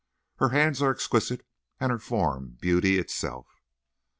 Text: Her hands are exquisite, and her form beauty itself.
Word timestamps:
Her 0.37 0.49
hands 0.49 0.81
are 0.81 0.89
exquisite, 0.91 1.45
and 1.79 1.91
her 1.91 1.99
form 1.99 2.57
beauty 2.59 2.97
itself. 2.97 3.61